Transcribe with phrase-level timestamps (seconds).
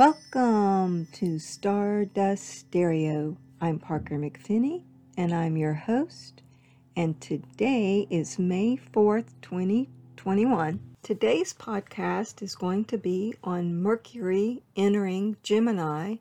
[0.00, 3.36] Welcome to Stardust Stereo.
[3.60, 4.84] I'm Parker McFinney
[5.14, 6.40] and I'm your host.
[6.96, 10.80] And today is May 4th, 2021.
[11.02, 16.16] Today's podcast is going to be on Mercury entering Gemini,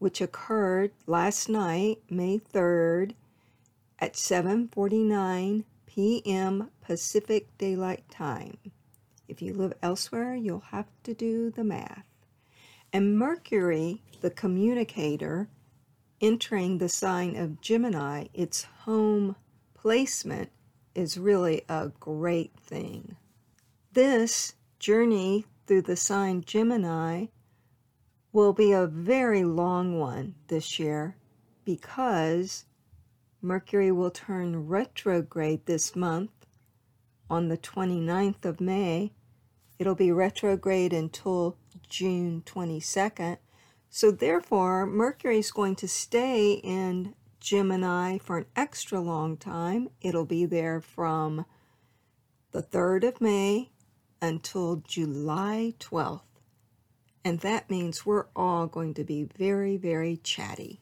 [0.00, 3.14] which occurred last night, May 3rd
[4.00, 6.70] at 7:49 p.m.
[6.80, 8.58] Pacific Daylight Time.
[9.28, 12.09] If you live elsewhere, you'll have to do the math.
[12.92, 15.48] And Mercury, the communicator,
[16.20, 19.36] entering the sign of Gemini, its home
[19.74, 20.50] placement,
[20.94, 23.16] is really a great thing.
[23.92, 27.26] This journey through the sign Gemini
[28.32, 31.16] will be a very long one this year
[31.64, 32.64] because
[33.40, 36.30] Mercury will turn retrograde this month
[37.28, 39.12] on the 29th of May.
[39.78, 41.56] It'll be retrograde until
[41.90, 43.36] June 22nd.
[43.90, 49.88] So, therefore, Mercury is going to stay in Gemini for an extra long time.
[50.00, 51.44] It'll be there from
[52.52, 53.70] the 3rd of May
[54.22, 56.22] until July 12th.
[57.24, 60.80] And that means we're all going to be very, very chatty.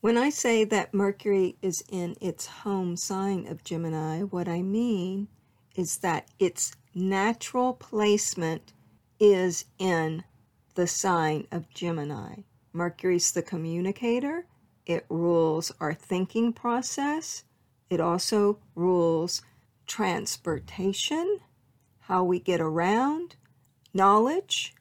[0.00, 5.28] When I say that Mercury is in its home sign of Gemini, what I mean
[5.76, 8.72] is that its natural placement
[9.18, 10.24] is in
[10.74, 12.42] the sign of Gemini.
[12.72, 14.46] Mercury's the communicator,
[14.86, 17.44] it rules our thinking process,
[17.88, 19.42] it also rules
[19.86, 21.40] transportation,
[22.00, 23.36] how we get around,
[23.92, 24.74] knowledge,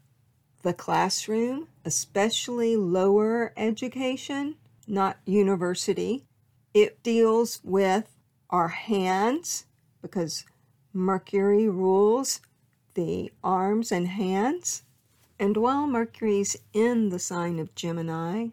[0.63, 4.55] the classroom, especially lower education
[4.87, 6.23] not university.
[6.73, 8.09] It deals with
[8.49, 9.65] our hands
[10.01, 10.45] because
[10.91, 12.41] Mercury rules
[12.93, 14.83] the arms and hands.
[15.39, 18.49] And while Mercury's in the sign of Gemini,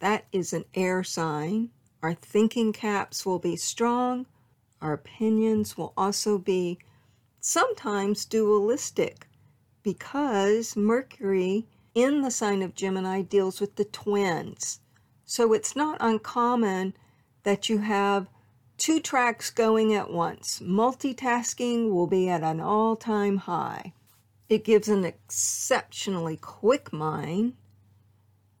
[0.00, 1.70] that is an air sign,
[2.02, 4.26] our thinking caps will be strong,
[4.80, 6.78] our opinions will also be
[7.40, 9.26] sometimes dualistic
[9.82, 14.80] because Mercury in the sign of Gemini deals with the twins.
[15.24, 16.94] So it's not uncommon
[17.42, 18.28] that you have
[18.78, 20.60] two tracks going at once.
[20.60, 23.92] Multitasking will be at an all time high.
[24.50, 27.54] It gives an exceptionally quick mind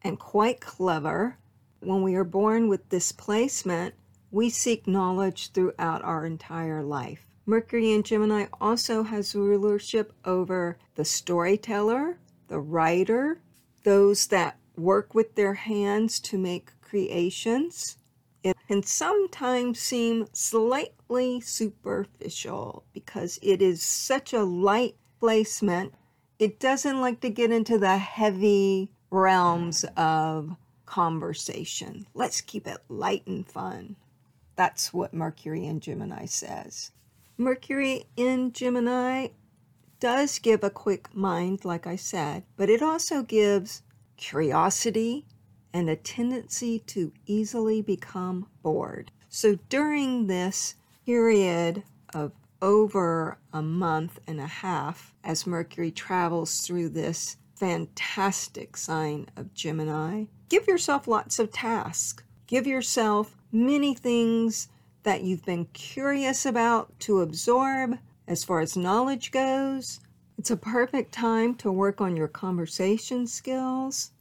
[0.02, 1.36] and quite clever.
[1.80, 3.96] When we are born with displacement,
[4.30, 7.26] we seek knowledge throughout our entire life.
[7.44, 13.40] Mercury in Gemini also has rulership over the storyteller, the writer,
[13.82, 17.96] those that work with their hands to make creations.
[18.44, 25.94] It can sometimes seem slightly superficial because it is such a light placement.
[26.38, 32.06] It doesn't like to get into the heavy realms of conversation.
[32.14, 33.96] Let's keep it light and fun.
[34.56, 36.90] That's what Mercury in Gemini says.
[37.36, 39.28] Mercury in Gemini
[40.00, 43.82] does give a quick mind, like I said, but it also gives
[44.16, 45.26] curiosity,
[45.72, 49.12] and a tendency to easily become bored.
[49.28, 50.74] So during this
[51.06, 52.32] period of
[52.62, 60.24] over a month and a half, as Mercury travels through this fantastic sign of Gemini,
[60.48, 62.24] give yourself lots of tasks.
[62.46, 64.68] Give yourself many things
[65.02, 70.00] that you've been curious about to absorb as far as knowledge goes.
[70.38, 74.12] It's a perfect time to work on your conversation skills.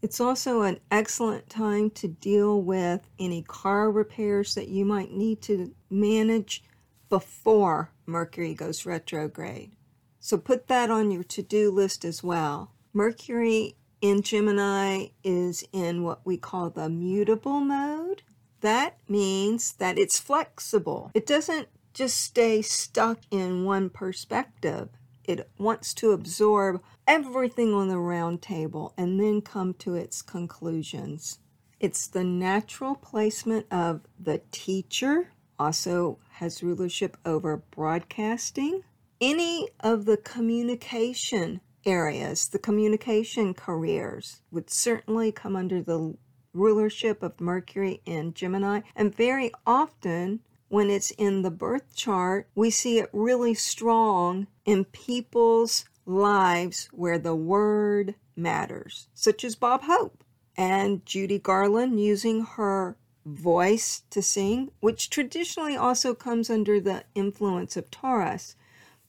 [0.00, 5.42] It's also an excellent time to deal with any car repairs that you might need
[5.42, 6.62] to manage
[7.08, 9.72] before Mercury goes retrograde.
[10.20, 12.72] So put that on your to do list as well.
[12.92, 18.22] Mercury in Gemini is in what we call the mutable mode.
[18.60, 21.10] That means that it's flexible.
[21.14, 24.88] It doesn't just stay stuck in one perspective.
[25.24, 31.38] It wants to absorb everything on the round table and then come to its conclusions.
[31.80, 38.82] It's the natural placement of the teacher, also has rulership over broadcasting.
[39.20, 46.16] Any of the communication areas, the communication careers, would certainly come under the
[46.52, 48.80] rulership of Mercury and Gemini.
[48.94, 54.84] And very often, when it's in the birth chart, we see it really strong in
[54.84, 60.24] people's lives where the word matters, such as Bob Hope
[60.56, 62.96] and Judy Garland using her
[63.34, 68.56] voice to sing, which traditionally also comes under the influence of Taurus.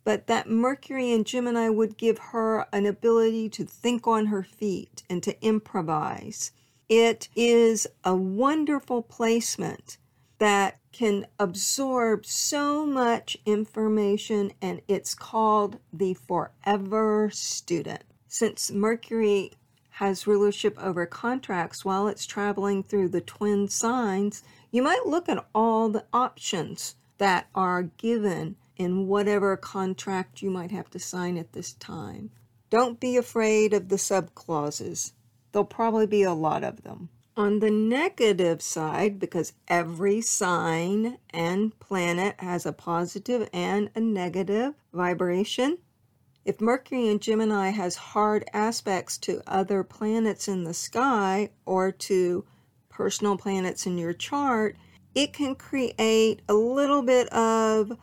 [0.04, 5.04] but that Mercury in Gemini would give her an ability to think on her feet
[5.10, 6.52] and to improvise.
[6.88, 9.98] It is a wonderful placement
[10.40, 18.04] that can absorb so much information, and it's called the forever student.
[18.28, 19.52] Since Mercury
[20.00, 24.42] has rulership over contracts while it's traveling through the twin signs,
[24.72, 30.72] you might look at all the options that are given in whatever contract you might
[30.72, 32.32] have to sign at this time.
[32.70, 35.12] Don't be afraid of the subclauses.
[35.52, 37.10] There'll probably be a lot of them.
[37.36, 44.76] On the negative side, because every sign and planet has a positive and a negative
[44.94, 45.80] vibration,
[46.50, 52.44] if Mercury in Gemini has hard aspects to other planets in the sky or to
[52.90, 54.76] personal planets in your chart,
[55.14, 57.96] it can create a little bit of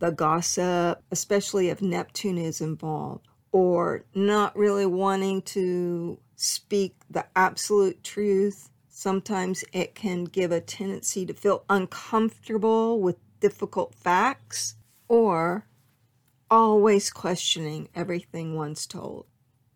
[0.00, 8.02] the gossip, especially if Neptune is involved, or not really wanting to speak the absolute
[8.02, 8.68] truth.
[8.88, 14.74] Sometimes it can give a tendency to feel uncomfortable with difficult facts
[15.06, 15.66] or
[16.52, 19.24] always questioning everything one's told.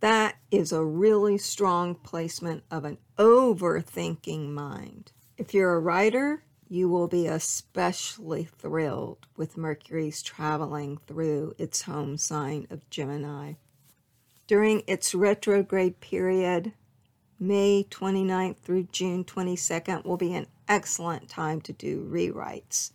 [0.01, 5.11] That is a really strong placement of an overthinking mind.
[5.39, 12.19] If you're a writer, you will be especially thrilled with Mercury's traveling through its home
[12.19, 13.55] sign of Gemini.
[14.47, 16.75] During its retrograde period,
[17.41, 22.91] May 29th through June 22nd will be an excellent time to do rewrites.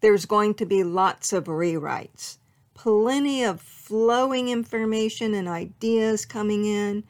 [0.00, 2.38] There's going to be lots of rewrites
[2.74, 7.04] plenty of flowing information and ideas coming in,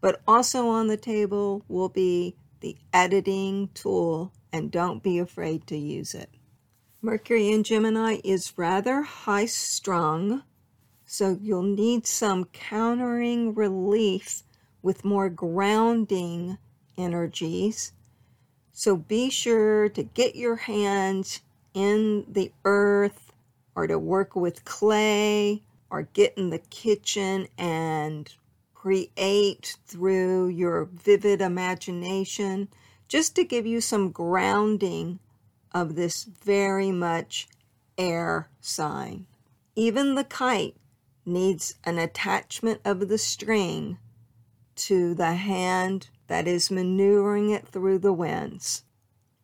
[0.00, 5.76] but also on the table will be the editing tool, and don't be afraid to
[5.76, 6.30] use it.
[7.00, 10.42] Mercury in Gemini is rather high strung,
[11.04, 14.42] so you'll need some countering relief
[14.82, 16.58] with more grounding
[16.96, 17.92] energies.
[18.72, 21.40] So be sure to get your hands
[21.74, 23.27] in the earth
[23.78, 28.34] or to work with clay or get in the kitchen and
[28.74, 32.68] create through your vivid imagination,
[33.06, 35.20] just to give you some grounding
[35.70, 37.46] of this very much
[37.96, 39.24] air sign.
[39.76, 40.74] Even the kite
[41.24, 43.96] needs an attachment of the string
[44.74, 48.82] to the hand that is maneuvering it through the winds.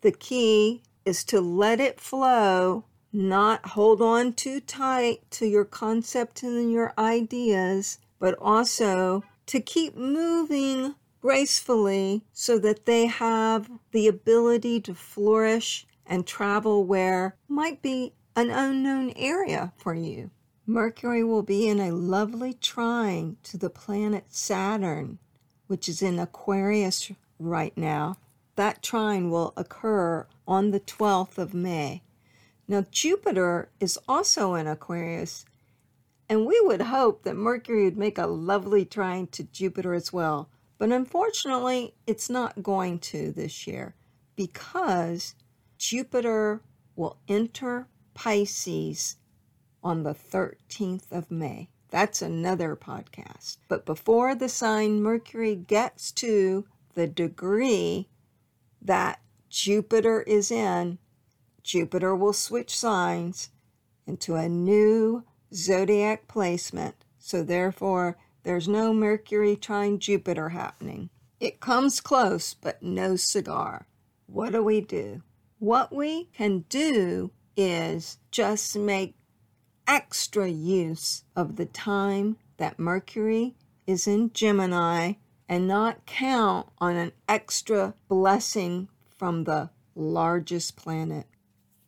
[0.00, 6.42] The key is to let it flow not hold on too tight to your concept
[6.42, 14.80] and your ideas, but also to keep moving gracefully so that they have the ability
[14.80, 20.30] to flourish and travel where might be an unknown area for you.
[20.66, 25.18] Mercury will be in a lovely trine to the planet Saturn,
[25.66, 28.16] which is in Aquarius right now.
[28.56, 32.02] That trine will occur on the 12th of May.
[32.66, 35.44] Now, Jupiter is also in Aquarius,
[36.28, 40.48] and we would hope that Mercury would make a lovely trine to Jupiter as well.
[40.78, 43.94] But unfortunately, it's not going to this year
[44.34, 45.34] because
[45.78, 46.62] Jupiter
[46.96, 49.16] will enter Pisces
[49.82, 51.68] on the 13th of May.
[51.90, 53.58] That's another podcast.
[53.68, 58.08] But before the sign Mercury gets to the degree
[58.80, 60.98] that Jupiter is in,
[61.64, 63.48] Jupiter will switch signs
[64.06, 66.94] into a new zodiac placement.
[67.18, 71.08] So, therefore, there's no Mercury trine Jupiter happening.
[71.40, 73.86] It comes close, but no cigar.
[74.26, 75.22] What do we do?
[75.58, 79.14] What we can do is just make
[79.86, 83.54] extra use of the time that Mercury
[83.86, 85.14] is in Gemini
[85.48, 91.26] and not count on an extra blessing from the largest planet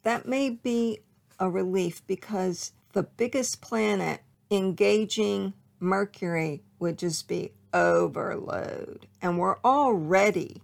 [0.06, 1.00] that may be
[1.40, 4.20] a relief because the biggest planet
[4.52, 9.08] engaging Mercury would just be overload.
[9.20, 10.62] And we're already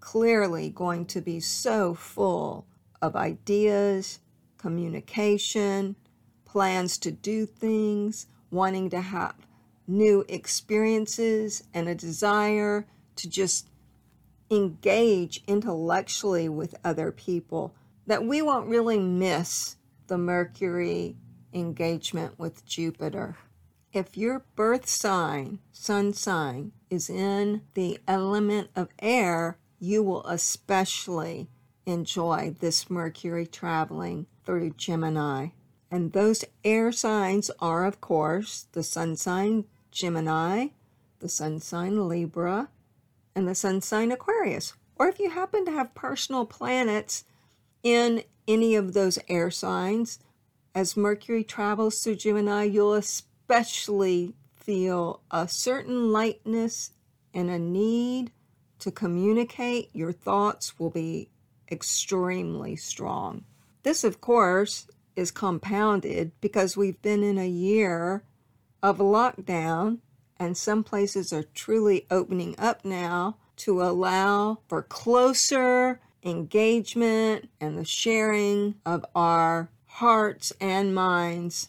[0.00, 2.66] clearly going to be so full
[3.00, 4.18] of ideas,
[4.58, 5.94] communication,
[6.44, 9.36] plans to do things, wanting to have
[9.86, 13.68] new experiences, and a desire to just
[14.50, 21.16] engage intellectually with other people that we won't really miss the Mercury
[21.52, 23.36] engagement with Jupiter.
[23.92, 31.48] If your birth sign, sun sign, is in the element of air, you will especially
[31.84, 35.48] enjoy this Mercury traveling through Gemini.
[35.90, 40.68] And those air signs are, of course, the sun sign Gemini,
[41.18, 42.70] the sun sign Libra,
[43.34, 44.72] and the sun sign Aquarius.
[44.96, 47.24] Or if you happen to have personal planets
[47.82, 50.18] in any of those air signs,
[50.74, 56.92] as Mercury travels through Gemini, you'll especially feel a certain lightness
[57.34, 58.30] and a need
[58.78, 59.90] to communicate.
[59.92, 61.28] Your thoughts will be
[61.70, 63.44] extremely strong.
[63.82, 64.86] This, of course,
[65.16, 68.24] is compounded because we've been in a year
[68.82, 69.98] of lockdown,
[70.38, 77.84] and some places are truly opening up now to allow for closer engagement and the
[77.84, 81.68] sharing of our hearts and minds.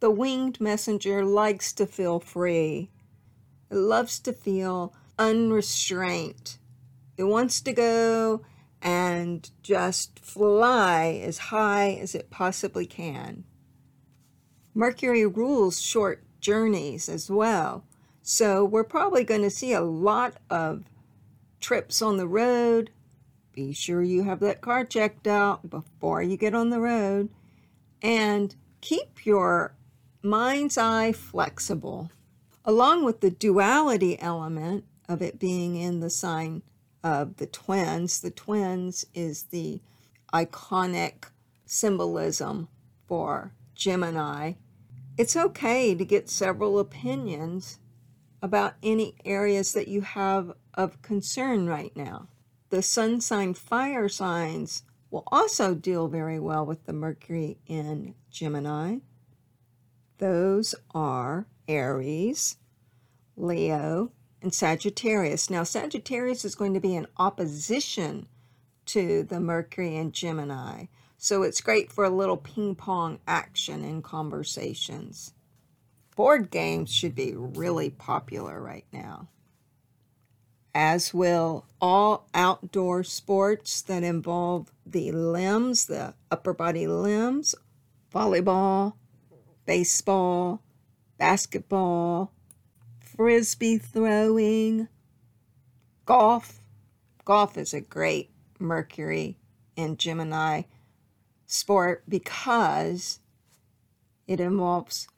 [0.00, 2.90] The winged messenger likes to feel free.
[3.70, 6.58] It loves to feel unrestrained.
[7.16, 8.42] It wants to go
[8.80, 13.44] and just fly as high as it possibly can.
[14.72, 17.84] Mercury rules short journeys as well.
[18.22, 20.84] So we're probably going to see a lot of
[21.60, 22.90] trips on the road.
[23.58, 27.28] Be sure you have that car checked out before you get on the road.
[28.00, 29.74] And keep your
[30.22, 32.12] mind's eye flexible.
[32.64, 36.62] Along with the duality element of it being in the sign
[37.02, 38.20] of the twins.
[38.20, 39.80] The twins is the
[40.32, 41.24] iconic
[41.66, 42.68] symbolism
[43.08, 44.52] for Gemini.
[45.16, 47.80] It's okay to get several opinions
[48.40, 52.28] about any areas that you have of concern right now.
[52.70, 58.98] The sun sign fire signs will also deal very well with the Mercury in Gemini.
[60.18, 62.56] Those are Aries,
[63.36, 65.48] Leo, and Sagittarius.
[65.48, 68.28] Now, Sagittarius is going to be in opposition
[68.86, 70.86] to the Mercury in Gemini.
[71.16, 75.32] So it's great for a little ping pong action in conversations.
[76.16, 79.28] Board games should be really popular right now,
[80.74, 87.54] as will all outdoor sports that involve the limbs, the upper body limbs,
[88.12, 88.94] volleyball,
[89.66, 90.62] baseball,
[91.18, 92.32] basketball,
[93.00, 94.88] frisbee throwing,
[96.06, 96.60] golf.
[97.24, 99.36] Golf is a great Mercury
[99.76, 100.62] and Gemini
[101.46, 103.20] sport because
[104.26, 105.08] it involves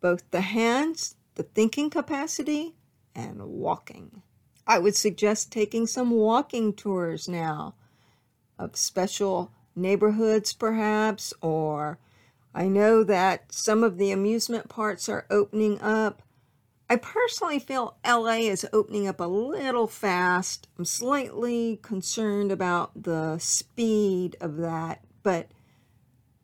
[0.00, 2.74] both the hands, the thinking capacity,
[3.14, 4.22] and walking.
[4.66, 7.74] I would suggest taking some walking tours now
[8.58, 11.98] of special neighborhoods, perhaps, or
[12.54, 16.22] I know that some of the amusement parks are opening up.
[16.88, 20.68] I personally feel LA is opening up a little fast.
[20.78, 25.48] I'm slightly concerned about the speed of that, but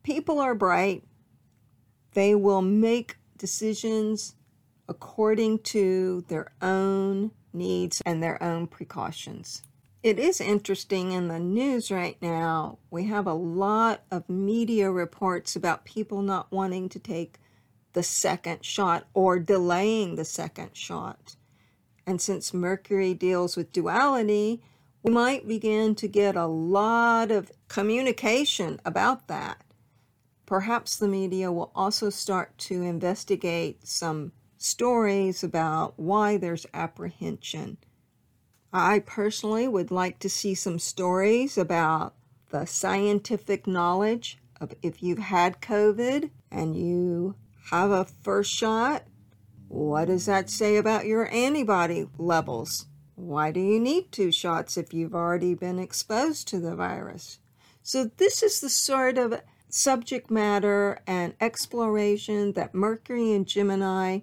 [0.03, 1.05] people are bright.
[2.12, 4.35] They will make decisions
[4.89, 9.62] according to their own needs and their own precautions.
[10.02, 12.78] It is interesting in the news right now.
[12.90, 17.38] We have a lot of media reports about people not wanting to take
[17.92, 21.37] the second shot or delaying the second shot.
[22.07, 24.62] And since Mercury deals with duality,
[25.02, 29.62] we might begin to get a lot of communication about that.
[30.47, 37.79] Perhaps the media will also start to investigate some stories about why there's apprehension.
[38.75, 42.14] I personally would like to see some stories about
[42.50, 47.37] the scientific knowledge of if you've had COVID and you
[47.71, 49.05] have a first shot,
[49.69, 52.87] what does that say about your antibody levels?
[53.14, 57.38] Why do you need two shots if you've already been exposed to the virus?
[57.83, 59.40] So, this is the sort of
[59.71, 64.21] subject matter and exploration that Mercury and Gemini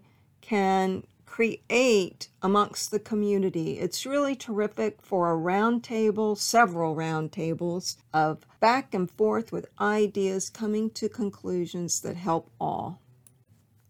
[0.48, 3.80] can create amongst the community.
[3.80, 10.90] It's really terrific for a roundtable, several roundtables of back and forth with ideas coming
[10.92, 13.02] to conclusions that help all.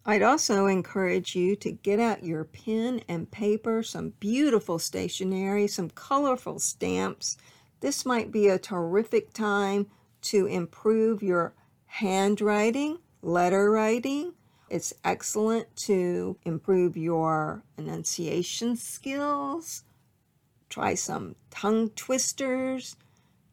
[0.04, 5.90] I'd also encourage you to get out your pen and paper, some beautiful stationery, some
[5.92, 7.38] colorful stamps.
[7.82, 9.88] This might be a terrific time
[10.24, 11.54] to improve your
[11.86, 14.34] handwriting, letter writing.
[14.70, 19.84] It's excellent to improve your enunciation skills.
[20.70, 22.98] Try some tongue twisters.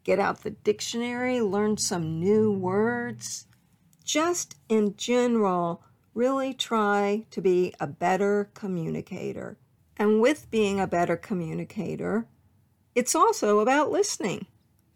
[0.02, 3.47] Get out the dictionary, learn some new words.
[4.04, 5.83] Just in general,
[6.14, 9.56] really try to be a better communicator.
[9.97, 12.26] And with being a better communicator,
[12.94, 14.47] it's also about listening.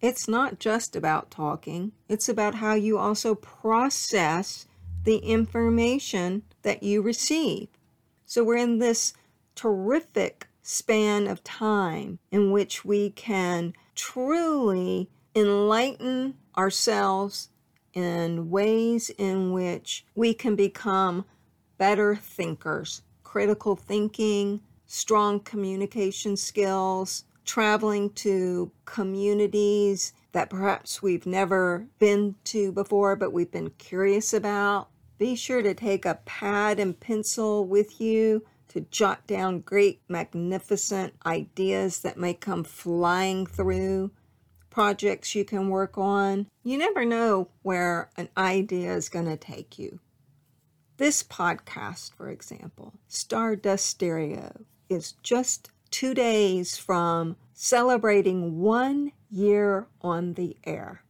[0.01, 4.68] It's not just about talking, it's about how you also process
[5.05, 7.69] the information that you receive.
[8.27, 9.15] So we're in this
[9.55, 17.49] terrific span of time in which we can truly enlighten ourselves
[17.95, 21.25] in ways in which we can become
[21.79, 32.37] better thinkers, critical thinking, strong communication skills, traveling to communities that perhaps we've never been
[32.45, 34.89] to before but we've been curious about.
[35.19, 41.15] Be sure to take a pad and pencil with you to jot down great, magnificent
[41.27, 44.13] ideas that may come flying through,
[44.71, 46.47] projects you can work on.
[46.63, 49.99] You never know where an idea is going to take you.
[50.99, 60.35] This podcast, for example, Stardust Stereo, is just two days from celebrating one year on
[60.35, 61.03] the air.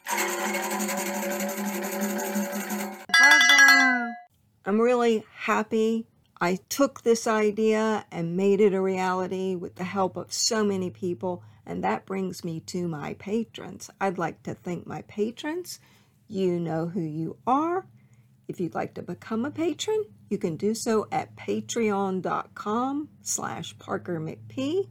[4.64, 6.06] I'm really happy
[6.40, 10.88] I took this idea and made it a reality with the help of so many
[10.88, 13.90] people, and that brings me to my patrons.
[14.00, 15.80] I'd like to thank my patrons.
[16.28, 17.86] You know who you are.
[18.46, 24.20] If you'd like to become a patron, you can do so at patreon.com slash Parker
[24.20, 24.88] McP.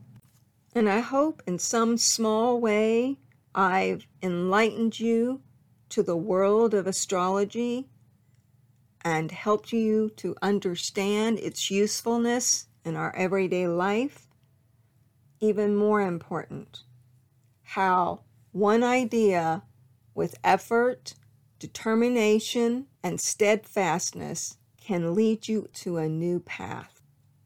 [0.78, 3.18] And I hope in some small way
[3.56, 5.42] I've enlightened you
[5.90, 7.90] to the world of astrology
[9.02, 14.28] and helped you to understand its usefulness in our everyday life.
[15.40, 16.84] Even more important,
[17.64, 18.20] how
[18.52, 19.64] one idea
[20.14, 21.16] with effort,
[21.58, 27.02] determination, and steadfastness can lead you to a new path.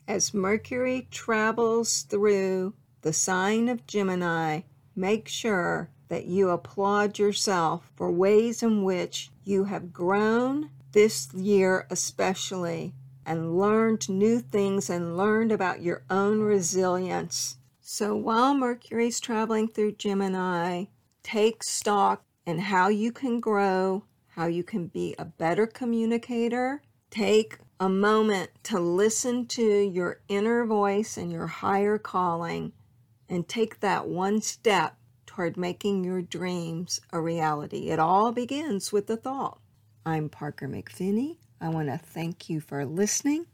[0.06, 4.62] As Mercury travels through the sign of Gemini,
[4.96, 11.88] make sure that you applaud yourself for ways in which you have grown this year,
[11.90, 12.94] especially,
[13.26, 17.58] and learned new things and learned about your own resilience.
[17.80, 20.86] So while Mercury's traveling through Gemini,
[21.24, 26.82] take stock in how you can grow, how you can be a better communicator.
[27.10, 32.74] Take a moment to listen to your inner voice and your higher calling
[33.32, 37.90] and take that one step toward making your dreams a reality.
[37.90, 39.58] It all begins with the thought.
[40.06, 41.38] I'm Parker McFinney.
[41.62, 43.46] I want to thank you for listening,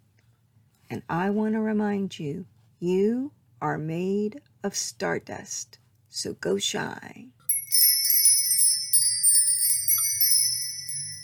[0.89, 2.47] and I want to remind you
[2.79, 5.77] you are made of stardust,
[6.09, 7.33] so go shine.